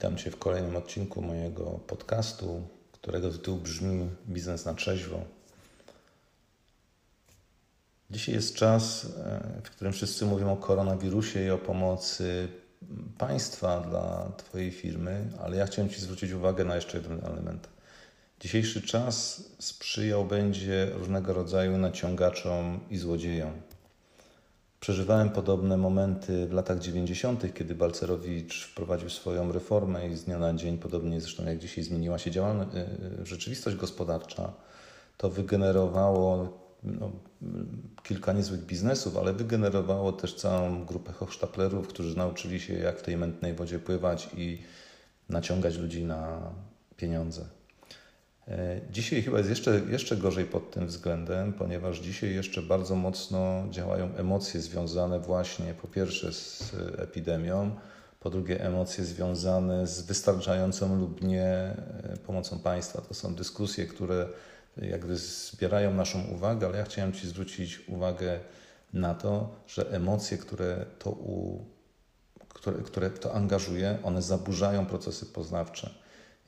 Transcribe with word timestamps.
Witam 0.00 0.16
Cię 0.16 0.30
w 0.30 0.38
kolejnym 0.38 0.76
odcinku 0.76 1.22
mojego 1.22 1.64
podcastu, 1.64 2.62
którego 2.92 3.30
tytuł 3.30 3.56
brzmi 3.56 4.08
Biznes 4.28 4.64
na 4.64 4.74
trzeźwo. 4.74 5.20
Dzisiaj 8.10 8.34
jest 8.34 8.54
czas, 8.54 9.04
e, 9.04 9.60
w 9.64 9.70
którym 9.70 9.92
wszyscy 9.92 10.26
mówią 10.26 10.52
o 10.52 10.56
koronawirusie 10.56 11.44
i 11.44 11.50
o 11.50 11.58
pomocy 11.58 12.48
państwa 13.18 13.80
dla 13.80 14.32
Twojej 14.36 14.70
firmy, 14.70 15.28
ale 15.40 15.56
ja 15.56 15.66
chciałem 15.66 15.90
Ci 15.90 16.00
zwrócić 16.00 16.32
uwagę 16.32 16.64
na 16.64 16.74
jeszcze 16.74 16.98
jeden 16.98 17.24
element. 17.24 17.68
Dzisiejszy 18.40 18.82
czas 18.82 19.42
sprzyjał 19.58 20.24
będzie 20.24 20.90
różnego 20.94 21.32
rodzaju 21.32 21.78
naciągaczom 21.78 22.80
i 22.90 22.98
złodziejom. 22.98 23.52
Przeżywałem 24.80 25.30
podobne 25.30 25.76
momenty 25.76 26.46
w 26.46 26.52
latach 26.52 26.78
90., 26.78 27.54
kiedy 27.54 27.74
Balcerowicz 27.74 28.66
wprowadził 28.66 29.10
swoją 29.10 29.52
reformę 29.52 30.08
i 30.08 30.16
z 30.16 30.24
dnia 30.24 30.38
na 30.38 30.54
dzień, 30.54 30.78
podobnie 30.78 31.20
zresztą 31.20 31.44
jak 31.44 31.58
dzisiaj 31.58 31.84
zmieniła 31.84 32.18
się 32.18 32.30
działalność, 32.30 32.70
e, 32.74 32.86
rzeczywistość 33.26 33.76
gospodarcza, 33.76 34.52
to 35.16 35.30
wygenerowało 35.30 36.58
no, 36.82 37.10
kilka 38.02 38.32
niezłych 38.32 38.60
biznesów, 38.60 39.16
ale 39.16 39.32
wygenerowało 39.32 40.12
też 40.12 40.34
całą 40.34 40.84
grupę 40.84 41.12
hochsztaplerów, 41.12 41.88
którzy 41.88 42.16
nauczyli 42.16 42.60
się 42.60 42.74
jak 42.74 42.98
w 42.98 43.02
tej 43.02 43.16
mętnej 43.16 43.54
wodzie 43.54 43.78
pływać 43.78 44.28
i 44.36 44.62
naciągać 45.28 45.78
ludzi 45.78 46.04
na 46.04 46.52
pieniądze. 46.96 47.59
E, 48.50 48.80
dzisiaj 48.90 49.22
chyba 49.22 49.38
jest 49.38 49.50
jeszcze, 49.50 49.80
jeszcze 49.90 50.16
gorzej 50.16 50.44
pod 50.44 50.70
tym 50.70 50.86
względem, 50.86 51.52
ponieważ 51.52 51.98
dzisiaj 51.98 52.34
jeszcze 52.34 52.62
bardzo 52.62 52.94
mocno 52.94 53.64
działają 53.70 54.14
emocje 54.16 54.60
związane 54.60 55.20
właśnie 55.20 55.74
po 55.74 55.88
pierwsze 55.88 56.32
z 56.32 56.74
epidemią, 56.98 57.70
po 58.20 58.30
drugie 58.30 58.64
emocje 58.64 59.04
związane 59.04 59.86
z 59.86 60.02
wystarczającą 60.02 60.96
lub 60.96 61.22
nie 61.22 61.44
e, 61.44 62.16
pomocą 62.26 62.58
państwa. 62.58 63.00
To 63.00 63.14
są 63.14 63.34
dyskusje, 63.34 63.86
które 63.86 64.28
jakby 64.76 65.16
zbierają 65.16 65.94
naszą 65.94 66.24
uwagę, 66.24 66.66
ale 66.66 66.78
ja 66.78 66.84
chciałem 66.84 67.12
Ci 67.12 67.28
zwrócić 67.28 67.88
uwagę 67.88 68.40
na 68.92 69.14
to, 69.14 69.54
że 69.66 69.90
emocje, 69.90 70.38
które 70.38 70.86
to, 70.98 71.10
u, 71.10 71.64
które, 72.48 72.82
które 72.82 73.10
to 73.10 73.34
angażuje, 73.34 73.98
one 74.02 74.22
zaburzają 74.22 74.86
procesy 74.86 75.26
poznawcze. 75.26 75.99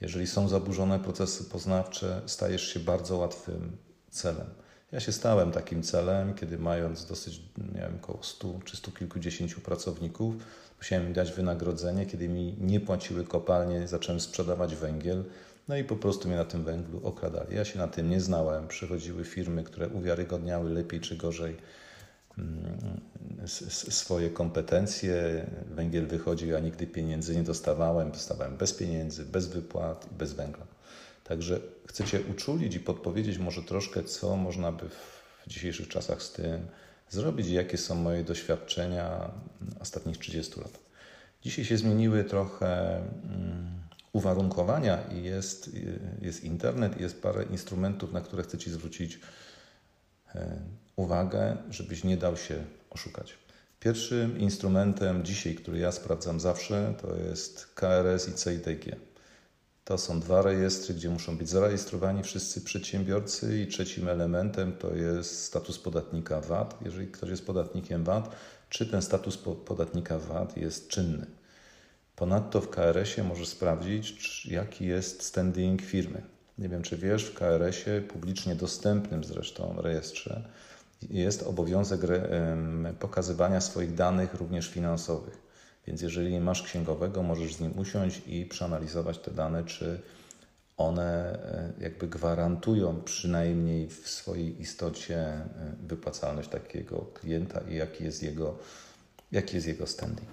Jeżeli 0.03 0.27
są 0.27 0.49
zaburzone 0.49 1.01
procesy 1.01 1.45
poznawcze, 1.45 2.23
stajesz 2.27 2.69
się 2.69 2.81
bardzo 2.81 3.17
łatwym 3.17 3.77
celem. 4.11 4.47
Ja 4.93 5.01
się 5.01 5.13
stałem 5.13 5.53
takim 5.53 5.83
celem, 5.83 6.35
kiedy 6.35 6.59
mając 6.59 7.07
dosyć, 7.07 7.41
nie 7.75 7.81
wiem, 7.81 7.99
około 8.03 8.23
100 8.23 8.61
czy 8.65 8.77
stu 8.77 8.91
kilkudziesięciu 8.91 9.61
pracowników, 9.61 10.35
musiałem 10.79 11.07
im 11.07 11.13
dać 11.13 11.33
wynagrodzenie. 11.33 12.07
Kiedy 12.07 12.29
mi 12.29 12.57
nie 12.61 12.81
płaciły 12.81 13.25
kopalnie, 13.25 13.89
zacząłem 13.89 14.21
sprzedawać 14.21 14.77
węgiel, 14.77 15.25
no 15.69 15.77
i 15.77 15.85
po 15.85 15.97
prostu 15.97 16.29
mnie 16.29 16.37
na 16.37 16.45
tym 16.45 16.65
węglu 16.65 17.01
okradali. 17.07 17.57
Ja 17.57 17.65
się 17.65 17.79
na 17.79 17.89
tym 17.89 18.11
nie 18.11 18.21
znałem. 18.21 18.69
Przychodziły 18.69 19.25
firmy, 19.25 19.65
które 19.65 19.89
uwiarygodniały 19.89 20.71
lepiej 20.71 21.01
czy 21.01 21.17
gorzej 21.17 21.57
swoje 23.91 24.31
kompetencje. 24.31 25.47
Węgiel 25.71 26.07
wychodził, 26.07 26.57
a 26.57 26.61
nigdy 26.61 26.87
pieniędzy 26.87 27.37
nie 27.37 27.43
dostawałem. 27.43 28.11
Dostawałem 28.11 28.57
bez 28.57 28.73
pieniędzy, 28.73 29.25
bez 29.25 29.47
wypłat 29.47 30.09
i 30.13 30.15
bez 30.15 30.33
węgla. 30.33 30.67
Także 31.25 31.61
chcę 31.87 32.05
Cię 32.05 32.21
uczulić 32.31 32.75
i 32.75 32.81
podpowiedzieć 32.81 33.39
może 33.39 33.63
troszkę, 33.63 34.03
co 34.03 34.37
można 34.37 34.73
by 34.73 34.89
w 34.89 35.49
dzisiejszych 35.49 35.89
czasach 35.89 36.23
z 36.23 36.33
tym 36.33 36.67
zrobić 37.11 37.47
i 37.47 37.53
jakie 37.53 37.79
są 37.79 37.95
moje 37.95 38.25
doświadczenia 38.25 39.31
ostatnich 39.81 40.19
30 40.19 40.61
lat. 40.61 40.79
Dzisiaj 41.43 41.65
się 41.65 41.77
zmieniły 41.77 42.25
trochę 42.25 42.97
mm, 42.97 43.83
uwarunkowania 44.13 44.99
i 45.03 45.23
jest, 45.23 45.71
jest 46.23 46.45
internet, 46.45 47.01
i 47.01 47.03
jest 47.03 47.23
parę 47.23 47.45
instrumentów, 47.51 48.13
na 48.13 48.21
które 48.21 48.43
chcę 48.43 48.59
Ci 48.59 48.71
zwrócić 48.71 49.15
e, 49.15 49.19
uwagę, 50.97 51.57
żebyś 51.71 52.05
nie 52.05 52.17
dał 52.17 52.37
się 52.37 52.65
oszukać. 52.91 53.35
Pierwszym 53.81 54.39
instrumentem 54.39 55.25
dzisiaj, 55.25 55.55
który 55.55 55.79
ja 55.79 55.93
sprawdzam 55.93 56.41
zawsze, 56.41 56.95
to 57.03 57.17
jest 57.17 57.67
KRS 57.75 58.29
i 58.29 58.33
CITG. 58.33 58.97
To 59.85 59.99
są 59.99 60.21
dwa 60.21 60.43
rejestry, 60.43 60.95
gdzie 60.95 61.11
muszą 61.11 61.37
być 61.37 61.49
zarejestrowani 61.49 62.23
wszyscy 62.23 62.61
przedsiębiorcy 62.61 63.61
i 63.61 63.67
trzecim 63.67 64.09
elementem 64.09 64.73
to 64.73 64.95
jest 64.95 65.45
status 65.45 65.79
podatnika 65.79 66.41
VAT. 66.41 66.79
Jeżeli 66.85 67.07
ktoś 67.07 67.31
jest 67.31 67.47
podatnikiem 67.47 68.05
VAT, 68.05 68.37
czy 68.69 68.87
ten 68.87 69.03
status 69.03 69.39
podatnika 69.67 70.19
VAT 70.19 70.57
jest 70.57 70.89
czynny. 70.89 71.27
Ponadto 72.17 72.61
w 72.61 72.71
KRS-ie 72.71 73.29
możesz 73.29 73.49
sprawdzić, 73.49 74.47
jaki 74.47 74.87
jest 74.87 75.23
standing 75.23 75.83
firmy. 75.83 76.23
Nie 76.59 76.69
wiem, 76.69 76.83
czy 76.83 76.97
wiesz, 76.97 77.25
w 77.25 77.35
KRS-ie, 77.35 78.01
publicznie 78.01 78.55
dostępnym 78.55 79.25
zresztą 79.25 79.75
rejestrze, 79.83 80.49
jest 81.11 81.43
obowiązek 81.43 82.01
pokazywania 82.99 83.61
swoich 83.61 83.95
danych 83.95 84.35
również 84.35 84.69
finansowych. 84.69 85.43
Więc 85.87 86.03
jeżeli 86.03 86.41
masz 86.41 86.63
księgowego, 86.63 87.23
możesz 87.23 87.55
z 87.55 87.61
nim 87.61 87.79
usiąść 87.79 88.23
i 88.27 88.47
przeanalizować 88.47 89.19
te 89.19 89.31
dane, 89.31 89.65
czy 89.65 90.01
one 90.77 91.39
e, 91.79 91.83
jakby 91.83 92.09
gwarantują 92.09 93.03
przynajmniej 93.03 93.89
w 93.89 94.09
swojej 94.09 94.61
istocie 94.61 95.17
e, 95.17 95.47
wypłacalność 95.83 96.49
takiego 96.49 97.07
klienta 97.15 97.61
i 97.61 97.77
jaki 97.77 98.05
jest 98.05 98.23
jego, 98.23 98.59
jaki 99.33 99.55
jest 99.55 99.67
jego 99.67 99.87
standing. 99.87 100.31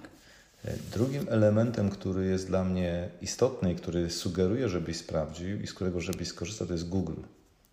Drugim 0.92 1.26
elementem, 1.30 1.90
który 1.90 2.26
jest 2.26 2.48
dla 2.48 2.64
mnie 2.64 3.10
istotny 3.22 3.74
i 3.74 3.76
który 3.76 4.10
sugeruję, 4.10 4.70
żebyś 4.70 4.98
sprawdził 4.98 5.62
i 5.62 5.68
z 5.68 5.74
którego 5.74 6.02
żebyś 6.02 6.28
skorzystał, 6.28 6.68
to 6.68 6.74
jest 6.74 6.90
Google. 6.90 7.22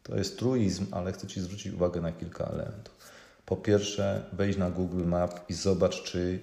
To 0.02 0.16
jest 0.16 0.38
truizm, 0.38 0.86
ale 0.90 1.12
chcę 1.12 1.26
Ci 1.26 1.40
zwrócić 1.40 1.72
uwagę 1.72 2.00
na 2.00 2.12
kilka 2.12 2.44
elementów. 2.44 2.94
Po 3.46 3.56
pierwsze, 3.56 4.24
wejdź 4.32 4.56
na 4.56 4.70
Google 4.70 5.04
Map 5.04 5.50
i 5.50 5.54
zobacz, 5.54 6.02
czy 6.02 6.40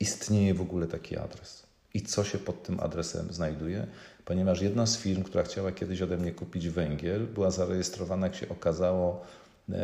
istnieje 0.00 0.54
w 0.54 0.60
ogóle 0.60 0.86
taki 0.86 1.16
adres 1.16 1.70
i 1.94 2.02
co 2.02 2.24
się 2.24 2.38
pod 2.38 2.62
tym 2.62 2.80
adresem 2.80 3.32
znajduje, 3.32 3.86
ponieważ 4.24 4.62
jedna 4.62 4.86
z 4.86 4.98
firm, 4.98 5.22
która 5.22 5.44
chciała 5.44 5.72
kiedyś 5.72 6.02
ode 6.02 6.16
mnie 6.16 6.32
kupić 6.32 6.68
węgiel, 6.68 7.26
była 7.26 7.50
zarejestrowana, 7.50 8.26
jak 8.26 8.36
się 8.36 8.48
okazało, 8.48 9.24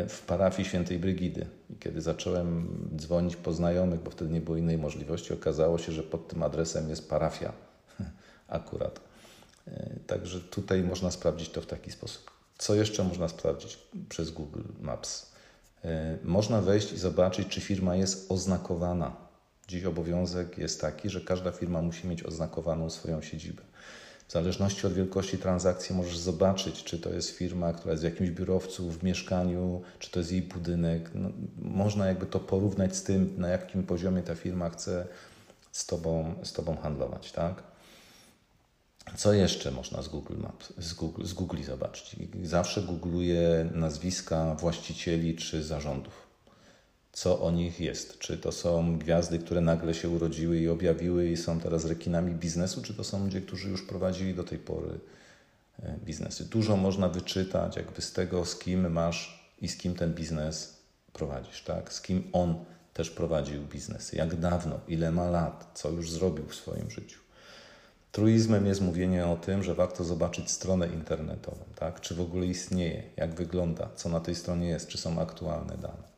w 0.09 0.23
parafii 0.27 0.69
świętej 0.69 0.99
Brygidy. 0.99 1.47
I 1.71 1.77
kiedy 1.77 2.01
zacząłem 2.01 2.79
dzwonić 2.97 3.37
po 3.37 3.53
znajomych, 3.53 4.01
bo 4.01 4.11
wtedy 4.11 4.33
nie 4.33 4.41
było 4.41 4.57
innej 4.57 4.79
możliwości, 4.79 5.35
okazało 5.35 5.79
się, 5.79 5.93
że 5.93 6.03
pod 6.03 6.29
tym 6.29 6.43
adresem 6.43 6.89
jest 6.89 7.09
parafia 7.09 7.53
akurat. 8.49 9.01
E, 9.69 9.91
także 10.07 10.41
tutaj 10.41 10.83
można 10.83 11.11
sprawdzić 11.11 11.49
to 11.49 11.61
w 11.61 11.67
taki 11.67 11.91
sposób. 11.91 12.31
Co 12.59 12.75
jeszcze 12.75 13.05
można 13.05 13.29
sprawdzić 13.29 13.79
przez 14.09 14.31
Google 14.31 14.63
Maps? 14.81 15.33
E, 15.85 16.19
można 16.25 16.63
wejść 16.63 16.93
i 16.93 16.99
zobaczyć, 16.99 17.49
czy 17.49 17.61
firma 17.61 17.97
jest 17.97 18.33
oznakowana. 18.33 19.17
Dziś 19.69 19.85
obowiązek 19.85 20.59
jest 20.59 20.81
taki, 20.81 21.11
że 21.11 21.21
każda 21.21 21.53
firma 21.53 21.83
musi 21.83 22.07
mieć 22.07 22.23
oznakowaną 22.23 22.91
swoją 22.91 23.23
siedzibę. 23.23 23.63
W 24.29 24.33
zależności 24.33 24.87
od 24.87 24.93
wielkości 24.93 25.39
transakcji 25.39 25.97
możesz 25.97 26.19
zobaczyć, 26.19 26.85
czy 26.85 26.99
to 26.99 27.11
jest 27.11 27.31
firma, 27.31 27.73
która 27.73 27.93
jest 27.93 28.03
w 28.03 28.05
jakimś 28.05 28.31
biurowcu, 28.31 28.91
w 28.91 29.03
mieszkaniu, 29.03 29.83
czy 29.99 30.11
to 30.11 30.19
jest 30.19 30.33
jej 30.33 30.43
budynek. 30.43 31.11
No, 31.15 31.31
można 31.59 32.07
jakby 32.07 32.27
to 32.27 32.41
porównać 32.41 32.97
z 32.97 33.03
tym, 33.03 33.35
na 33.39 33.49
jakim 33.49 33.83
poziomie 33.83 34.23
ta 34.23 34.35
firma 34.35 34.71
chce 34.71 35.07
z 35.73 35.87
Tobą, 35.87 36.35
z 36.43 36.53
tobą 36.53 36.77
handlować. 36.77 37.33
Tak? 37.33 37.63
Co 39.17 39.33
jeszcze 39.33 39.71
można 39.71 40.03
z 40.03 40.09
Google 40.09 40.37
Maps, 40.39 40.73
z 40.79 40.95
Google, 40.95 41.25
z 41.25 41.33
Google 41.33 41.63
zobaczyć? 41.63 42.17
Zawsze 42.43 42.83
googluję 42.83 43.71
nazwiska 43.75 44.55
właścicieli 44.55 45.37
czy 45.37 45.65
zarządów. 45.65 46.26
Co 47.17 47.41
o 47.41 47.51
nich 47.51 47.81
jest? 47.81 48.19
Czy 48.19 48.39
to 48.39 48.53
są 48.53 48.99
gwiazdy, 48.99 49.39
które 49.39 49.61
nagle 49.61 49.95
się 49.95 50.09
urodziły 50.09 50.59
i 50.59 50.69
objawiły 50.69 51.29
i 51.29 51.37
są 51.37 51.61
teraz 51.61 51.85
rekinami 51.85 52.35
biznesu, 52.35 52.83
czy 52.83 52.95
to 52.95 53.05
są 53.05 53.25
ludzie, 53.25 53.41
którzy 53.41 53.69
już 53.69 53.83
prowadzili 53.83 54.35
do 54.35 54.45
tej 54.45 54.59
pory 54.59 55.01
e, 55.83 55.99
biznesy? 56.05 56.45
Dużo 56.45 56.77
można 56.77 57.09
wyczytać 57.09 57.77
jakby 57.77 58.03
z 58.03 58.13
tego, 58.13 58.45
z 58.45 58.59
kim 58.59 58.93
masz 58.93 59.51
i 59.61 59.69
z 59.69 59.77
kim 59.77 59.95
ten 59.95 60.15
biznes 60.15 60.77
prowadzisz, 61.13 61.63
tak? 61.63 61.93
Z 61.93 62.01
kim 62.01 62.29
on 62.33 62.65
też 62.95 63.11
prowadził 63.11 63.63
biznesy, 63.63 64.17
jak 64.17 64.41
dawno, 64.41 64.81
ile 64.89 65.13
ma 65.13 65.31
lat, 65.31 65.71
co 65.75 65.91
już 65.91 66.11
zrobił 66.11 66.47
w 66.47 66.55
swoim 66.55 66.91
życiu. 66.91 67.21
Truizmem 68.13 68.67
jest 68.67 68.81
mówienie 68.81 69.27
o 69.27 69.37
tym, 69.37 69.63
że 69.63 69.75
warto 69.75 70.05
zobaczyć 70.05 70.51
stronę 70.51 70.89
internetową, 70.89 71.65
tak? 71.75 72.01
czy 72.01 72.15
w 72.15 72.21
ogóle 72.21 72.47
istnieje, 72.47 73.03
jak 73.17 73.35
wygląda, 73.35 73.89
co 73.95 74.09
na 74.09 74.21
tej 74.21 74.35
stronie 74.35 74.69
jest, 74.69 74.89
czy 74.89 74.99
są 74.99 75.21
aktualne 75.21 75.77
dane. 75.77 76.16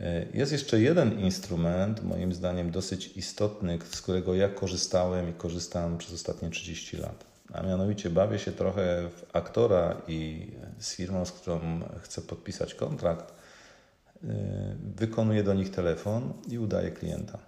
E, 0.00 0.26
jest 0.34 0.52
jeszcze 0.52 0.80
jeden 0.80 1.20
instrument, 1.20 2.04
moim 2.04 2.32
zdaniem 2.32 2.70
dosyć 2.70 3.16
istotny, 3.16 3.78
z 3.90 4.02
którego 4.02 4.34
ja 4.34 4.48
korzystałem 4.48 5.30
i 5.30 5.32
korzystam 5.32 5.98
przez 5.98 6.14
ostatnie 6.14 6.50
30 6.50 6.96
lat. 6.96 7.24
A 7.52 7.62
mianowicie 7.62 8.10
bawię 8.10 8.38
się 8.38 8.52
trochę 8.52 9.08
w 9.08 9.36
aktora 9.36 10.02
i 10.08 10.50
z 10.78 10.94
firmą, 10.94 11.24
z 11.24 11.32
którą 11.32 11.80
chcę 12.02 12.22
podpisać 12.22 12.74
kontrakt, 12.74 13.34
e, 14.24 14.26
wykonuję 14.96 15.42
do 15.42 15.54
nich 15.54 15.70
telefon 15.70 16.32
i 16.48 16.58
udaję 16.58 16.90
klienta. 16.90 17.38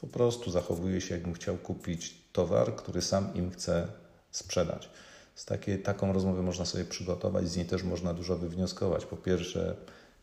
Po 0.00 0.06
prostu 0.06 0.50
zachowuje 0.50 1.00
się, 1.00 1.14
jakbym 1.14 1.34
chciał 1.34 1.56
kupić 1.56 2.14
towar, 2.32 2.76
który 2.76 3.02
sam 3.02 3.34
im 3.34 3.50
chce 3.50 3.88
sprzedać. 4.30 4.90
Z 5.34 5.44
takiej, 5.44 5.82
taką 5.82 6.12
rozmowę 6.12 6.42
można 6.42 6.64
sobie 6.64 6.84
przygotować, 6.84 7.48
z 7.48 7.56
niej 7.56 7.66
też 7.66 7.82
można 7.82 8.14
dużo 8.14 8.36
wywnioskować. 8.36 9.04
Po 9.04 9.16
pierwsze, 9.16 9.76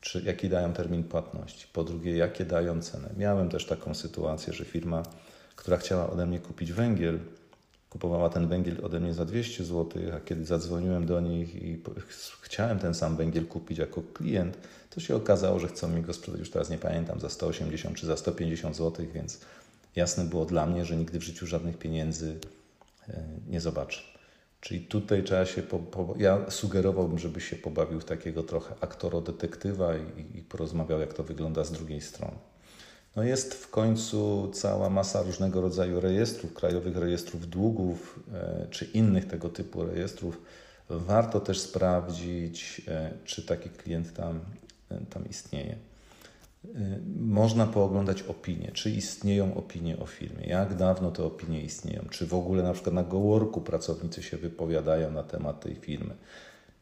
czy, 0.04 0.22
jaki 0.26 0.50
dają 0.50 0.74
termin 0.74 1.04
płatności, 1.04 1.68
po 1.74 1.84
drugie, 1.84 2.18
jakie 2.18 2.46
dają 2.46 2.82
cenę. 2.82 3.10
Miałem 3.18 3.50
też 3.50 3.66
taką 3.66 3.94
sytuację, 3.96 4.54
że 4.54 4.66
firma, 4.66 5.04
która 5.56 5.78
chciała 5.78 6.10
ode 6.10 6.26
mnie 6.26 6.40
kupić 6.40 6.74
węgiel, 6.74 7.20
kupowała 7.90 8.30
ten 8.30 8.48
węgiel 8.48 8.78
ode 8.84 9.00
mnie 9.00 9.14
za 9.14 9.26
200 9.26 9.64
zł, 9.64 10.02
a 10.16 10.20
kiedy 10.20 10.46
zadzwoniłem 10.46 11.06
do 11.06 11.20
nich 11.20 11.56
i 11.56 11.82
chciałem 12.42 12.80
ten 12.80 12.94
sam 12.94 13.18
węgiel 13.18 13.46
kupić 13.46 13.78
jako 13.78 14.02
klient, 14.14 14.58
to 14.90 15.00
się 15.00 15.16
okazało, 15.16 15.60
że 15.60 15.68
chcą 15.68 15.88
mi 15.88 16.02
go 16.02 16.14
sprzedać, 16.14 16.40
już 16.40 16.52
teraz 16.52 16.70
nie 16.70 16.78
pamiętam, 16.78 17.20
za 17.20 17.30
180 17.30 17.98
czy 17.98 18.06
za 18.06 18.18
150 18.18 18.76
zł, 18.76 19.06
więc 19.14 19.40
jasne 19.96 20.26
było 20.26 20.46
dla 20.46 20.66
mnie, 20.66 20.86
że 20.86 20.98
nigdy 20.98 21.20
w 21.20 21.24
życiu 21.24 21.48
żadnych 21.48 21.78
pieniędzy 21.78 22.40
e, 23.10 23.24
nie 23.48 23.62
zobaczę. 23.62 24.13
Czyli 24.64 24.82
tutaj 24.82 25.24
trzeba 25.24 25.46
się, 25.46 25.62
po, 25.62 25.80
po, 25.80 26.14
ja 26.18 26.52
sugerowałbym, 26.52 27.20
żeby 27.20 27.42
się 27.42 27.56
pobawił 27.56 28.00
w 28.00 28.06
takiego 28.06 28.44
trochę 28.44 28.76
aktoro-detektywa 28.82 29.94
i, 29.98 30.38
i 30.38 30.42
porozmawiał, 30.42 31.00
jak 31.00 31.14
to 31.14 31.24
wygląda 31.24 31.64
z 31.64 31.72
drugiej 31.72 32.02
strony. 32.02 32.38
No 33.16 33.24
jest 33.24 33.54
w 33.54 33.70
końcu 33.70 34.52
cała 34.54 34.90
masa 34.90 35.22
różnego 35.22 35.62
rodzaju 35.62 36.00
rejestrów, 36.00 36.54
krajowych 36.54 36.98
rejestrów 36.98 37.50
długów 37.50 38.20
e, 38.34 38.68
czy 38.70 38.86
innych 38.86 39.28
tego 39.28 39.50
typu 39.50 39.86
rejestrów. 39.86 40.42
Warto 40.90 41.40
też 41.40 41.60
sprawdzić, 41.60 42.82
e, 42.88 43.12
czy 43.26 43.46
taki 43.46 43.70
klient 43.70 44.14
tam, 44.14 44.40
e, 44.90 45.06
tam 45.06 45.30
istnieje. 45.30 45.76
Można 47.16 47.68
pooglądać 47.68 48.22
opinie, 48.22 48.72
czy 48.74 48.90
istnieją 48.90 49.56
opinie 49.56 50.00
o 50.00 50.06
firmie, 50.06 50.48
jak 50.48 50.76
dawno 50.76 51.12
te 51.12 51.24
opinie 51.24 51.62
istnieją, 51.62 52.06
czy 52.10 52.28
w 52.28 52.34
ogóle 52.34 52.64
na 52.64 52.74
przykład 52.74 52.96
na 52.96 53.04
Goworku 53.04 53.62
pracownicy 53.62 54.24
się 54.24 54.38
wypowiadają 54.38 55.12
na 55.12 55.24
temat 55.24 55.62
tej 55.62 55.76
firmy. 55.76 56.16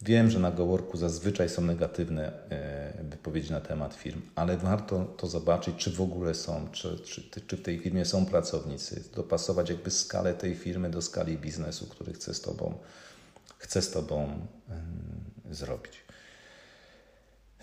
Wiem, 0.02 0.30
że 0.30 0.40
na 0.40 0.52
Goworku 0.52 0.98
zazwyczaj 0.98 1.50
są 1.50 1.62
negatywne 1.62 2.50
e, 2.50 3.04
wypowiedzi 3.04 3.52
na 3.52 3.62
temat 3.62 3.94
firm, 3.94 4.22
ale 4.36 4.58
warto 4.58 5.06
to 5.18 5.28
zobaczyć, 5.28 5.76
czy 5.76 5.92
w 5.92 6.02
ogóle 6.02 6.34
są, 6.34 6.68
czy, 6.72 7.00
czy, 7.00 7.42
czy 7.42 7.58
w 7.58 7.62
tej 7.62 7.80
firmie 7.80 8.06
są 8.06 8.26
pracownicy, 8.26 9.04
dopasować 9.16 9.70
jakby 9.70 9.92
skalę 9.92 10.34
tej 10.34 10.56
firmy 10.56 10.90
do 10.90 11.02
skali 11.02 11.38
biznesu, 11.38 11.88
który 11.88 12.14
chce 12.14 12.34
z 12.34 12.42
Tobą, 12.42 12.74
chce 13.58 13.82
z 13.82 13.92
tobą 13.92 14.40
zrobić. 15.52 16.04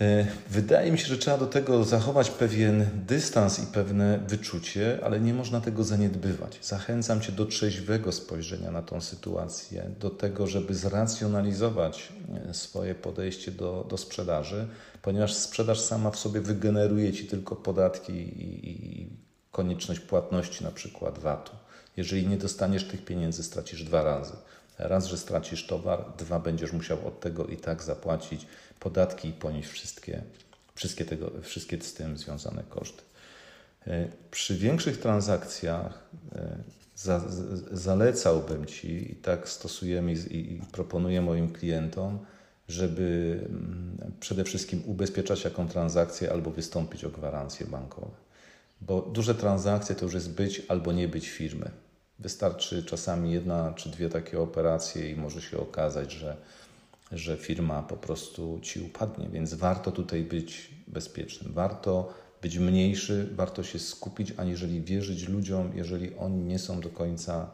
E, 0.00 0.26
wydaje 0.50 0.92
mi 0.92 0.98
się, 0.98 1.06
że 1.06 1.18
trzeba 1.18 1.38
do 1.38 1.46
tego 1.46 1.84
zachować 1.84 2.30
pewien 2.30 2.86
dystans 3.06 3.58
i 3.58 3.66
pewne 3.66 4.18
wyczucie, 4.18 4.98
ale 5.04 5.20
nie 5.20 5.34
można 5.34 5.60
tego 5.60 5.84
zaniedbywać. 5.84 6.58
Zachęcam 6.62 7.20
Cię 7.20 7.32
do 7.32 7.46
trzeźwego 7.46 8.12
spojrzenia 8.12 8.70
na 8.70 8.82
tą 8.82 9.00
sytuację, 9.00 9.90
do 10.00 10.10
tego, 10.10 10.46
żeby 10.46 10.74
zracjonalizować 10.74 12.12
e, 12.48 12.54
swoje 12.54 12.94
podejście 12.94 13.50
do, 13.50 13.86
do 13.88 13.96
sprzedaży, 13.96 14.68
ponieważ 15.02 15.34
sprzedaż 15.34 15.80
sama 15.80 16.10
w 16.10 16.18
sobie 16.18 16.40
wygeneruje 16.40 17.12
Ci 17.12 17.26
tylko 17.26 17.56
podatki 17.56 18.12
i, 18.12 18.70
i 18.70 19.08
konieczność 19.52 20.00
płatności, 20.00 20.64
na 20.64 20.70
przykład 20.70 21.18
VAT-u. 21.18 21.52
Jeżeli 21.96 22.26
nie 22.26 22.36
dostaniesz 22.36 22.84
tych 22.84 23.04
pieniędzy, 23.04 23.42
stracisz 23.42 23.84
dwa 23.84 24.02
razy. 24.02 24.32
Raz, 24.78 25.06
że 25.06 25.18
stracisz 25.18 25.66
towar, 25.66 26.04
dwa, 26.18 26.40
będziesz 26.40 26.72
musiał 26.72 27.06
od 27.06 27.20
tego 27.20 27.46
i 27.46 27.56
tak 27.56 27.82
zapłacić 27.82 28.46
podatki 28.80 29.28
i 29.28 29.32
ponieść 29.32 29.68
wszystkie, 29.68 30.22
wszystkie, 30.74 31.04
tego, 31.04 31.30
wszystkie 31.42 31.80
z 31.80 31.94
tym 31.94 32.18
związane 32.18 32.62
koszty. 32.68 33.02
E, 33.86 34.08
przy 34.30 34.56
większych 34.56 35.00
transakcjach 35.00 36.08
e, 36.34 36.56
za, 36.96 37.22
zalecałbym 37.72 38.66
Ci, 38.66 39.12
i 39.12 39.16
tak 39.16 39.48
stosujemy 39.48 40.12
i, 40.12 40.52
i 40.52 40.60
proponuję 40.72 41.20
moim 41.20 41.52
klientom, 41.52 42.18
żeby 42.68 43.38
mm, 43.48 44.12
przede 44.20 44.44
wszystkim 44.44 44.82
ubezpieczać 44.86 45.44
jaką 45.44 45.68
transakcję 45.68 46.32
albo 46.32 46.50
wystąpić 46.50 47.04
o 47.04 47.10
gwarancje 47.10 47.66
bankowe. 47.66 48.16
Bo 48.80 49.02
duże 49.02 49.34
transakcje 49.34 49.94
to 49.94 50.04
już 50.04 50.14
jest 50.14 50.32
być 50.32 50.62
albo 50.68 50.92
nie 50.92 51.08
być 51.08 51.28
firmy. 51.28 51.70
Wystarczy 52.18 52.84
czasami 52.84 53.32
jedna 53.32 53.72
czy 53.76 53.90
dwie 53.90 54.08
takie 54.08 54.40
operacje 54.40 55.10
i 55.10 55.16
może 55.16 55.42
się 55.42 55.58
okazać, 55.58 56.12
że, 56.12 56.36
że 57.12 57.36
firma 57.36 57.82
po 57.82 57.96
prostu 57.96 58.58
ci 58.62 58.80
upadnie, 58.80 59.28
więc 59.28 59.54
warto 59.54 59.92
tutaj 59.92 60.22
być 60.22 60.70
bezpiecznym. 60.88 61.52
Warto 61.52 62.14
być 62.42 62.58
mniejszy, 62.58 63.28
warto 63.32 63.62
się 63.62 63.78
skupić, 63.78 64.32
aniżeli 64.36 64.80
wierzyć 64.80 65.28
ludziom, 65.28 65.72
jeżeli 65.74 66.16
oni 66.16 66.44
nie 66.44 66.58
są 66.58 66.80
do 66.80 66.88
końca 66.88 67.50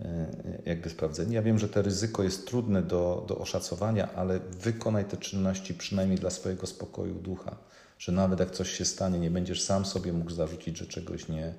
e, 0.00 0.26
jakby 0.66 0.90
sprawdzeni. 0.90 1.34
Ja 1.34 1.42
wiem, 1.42 1.58
że 1.58 1.68
to 1.68 1.82
ryzyko 1.82 2.22
jest 2.22 2.46
trudne 2.46 2.82
do, 2.82 3.24
do 3.28 3.38
oszacowania, 3.38 4.12
ale 4.14 4.40
wykonaj 4.40 5.04
te 5.04 5.16
czynności 5.16 5.74
przynajmniej 5.74 6.18
dla 6.18 6.30
swojego 6.30 6.66
spokoju 6.66 7.14
ducha, 7.14 7.56
że 7.98 8.12
nawet 8.12 8.40
jak 8.40 8.50
coś 8.50 8.70
się 8.70 8.84
stanie, 8.84 9.18
nie 9.18 9.30
będziesz 9.30 9.62
sam 9.62 9.84
sobie 9.84 10.12
mógł 10.12 10.30
zarzucić, 10.30 10.78
że 10.78 10.86
czegoś 10.86 11.28
nie, 11.28 11.54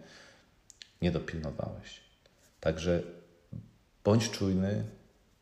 nie 1.01 1.11
dopilnowałeś. 1.11 2.06
Także 2.67 3.03
bądź 4.03 4.29
czujny, 4.29 4.83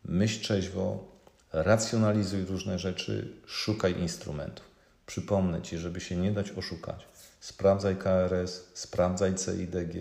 myśl 0.04 0.42
trzeźwo, 0.42 1.12
racjonalizuj 1.54 2.46
różne 2.46 2.80
rzeczy, 2.80 3.36
szukaj 3.46 4.00
instrumentów. 4.00 4.66
Przypomnę 5.06 5.62
Ci, 5.62 5.78
żeby 5.78 6.00
się 6.00 6.16
nie 6.16 6.32
dać 6.32 6.52
oszukać. 6.52 7.08
Sprawdzaj 7.40 7.96
KRS, 7.96 8.72
sprawdzaj 8.74 9.36
CIDG, 9.36 9.94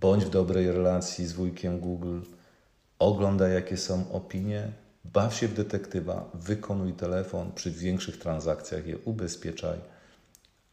bądź 0.00 0.24
w 0.24 0.30
dobrej 0.30 0.72
relacji 0.72 1.26
z 1.26 1.32
wujkiem 1.32 1.80
Google, 1.80 2.20
oglądaj 2.98 3.52
jakie 3.52 3.76
są 3.76 4.12
opinie, 4.12 4.72
baw 5.04 5.34
się 5.34 5.48
w 5.48 5.54
detektywa, 5.54 6.30
wykonuj 6.34 6.92
telefon, 6.92 7.52
przy 7.52 7.70
większych 7.70 8.18
transakcjach 8.18 8.86
je 8.86 8.98
ubezpieczaj 8.98 9.78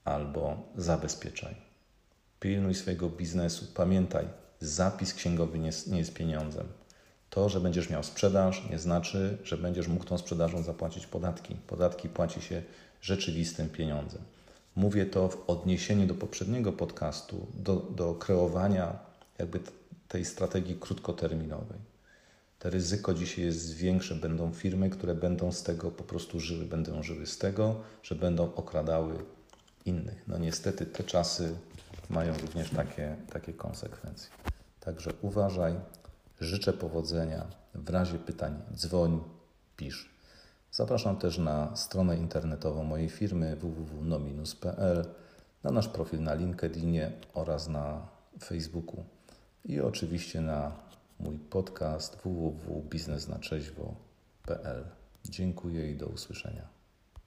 albo 0.03 0.71
zabezpieczaj. 0.75 1.55
Pilnuj 2.39 2.75
swojego 2.75 3.09
biznesu, 3.09 3.65
pamiętaj, 3.73 4.27
zapis 4.59 5.13
księgowy 5.13 5.59
nie, 5.59 5.71
nie 5.87 5.97
jest 5.97 6.13
pieniądzem. 6.13 6.67
To, 7.29 7.49
że 7.49 7.59
będziesz 7.59 7.89
miał 7.89 8.03
sprzedaż, 8.03 8.69
nie 8.69 8.79
znaczy, 8.79 9.37
że 9.43 9.57
będziesz 9.57 9.87
mógł 9.87 10.05
tą 10.05 10.17
sprzedażą 10.17 10.63
zapłacić 10.63 11.07
podatki. 11.07 11.55
Podatki 11.67 12.09
płaci 12.09 12.41
się 12.41 12.63
rzeczywistym 13.01 13.69
pieniądzem. 13.69 14.21
Mówię 14.75 15.05
to 15.05 15.29
w 15.29 15.49
odniesieniu 15.49 16.07
do 16.07 16.13
poprzedniego 16.13 16.71
podcastu, 16.71 17.47
do, 17.53 17.75
do 17.75 18.13
kreowania 18.13 18.99
jakby 19.37 19.59
tej 20.07 20.25
strategii 20.25 20.75
krótkoterminowej. 20.79 21.79
To 22.59 22.69
ryzyko 22.69 23.13
dzisiaj 23.13 23.45
jest 23.45 23.73
większe. 23.73 24.15
Będą 24.15 24.51
firmy, 24.51 24.89
które 24.89 25.15
będą 25.15 25.51
z 25.51 25.63
tego 25.63 25.91
po 25.91 26.03
prostu 26.03 26.39
żyły, 26.39 26.65
będą 26.65 27.03
żyły 27.03 27.25
z 27.27 27.37
tego, 27.37 27.75
że 28.03 28.15
będą 28.15 28.55
okradały 28.55 29.13
innych. 29.85 30.23
No 30.27 30.37
niestety 30.37 30.85
te 30.85 31.03
czasy 31.03 31.55
mają 32.09 32.37
również 32.37 32.69
takie, 32.69 33.15
takie 33.33 33.53
konsekwencje. 33.53 34.29
Także 34.79 35.11
uważaj, 35.21 35.75
życzę 36.39 36.73
powodzenia. 36.73 37.47
W 37.73 37.89
razie 37.89 38.19
pytań 38.19 38.61
dzwoń, 38.73 39.23
pisz. 39.77 40.09
Zapraszam 40.71 41.17
też 41.17 41.37
na 41.37 41.75
stronę 41.75 42.17
internetową 42.17 42.83
mojej 42.83 43.09
firmy 43.09 43.55
www.nominus.pl, 43.55 45.05
na 45.63 45.71
nasz 45.71 45.87
profil 45.87 46.23
na 46.23 46.33
LinkedInie 46.33 47.11
oraz 47.33 47.67
na 47.67 48.07
Facebooku 48.43 49.03
i 49.65 49.81
oczywiście 49.81 50.41
na 50.41 50.71
mój 51.19 51.39
podcast 51.39 52.17
www.biznesnatrzeźwo.pl. 52.23 54.85
Dziękuję 55.25 55.91
i 55.91 55.97
do 55.97 56.07
usłyszenia. 56.07 56.78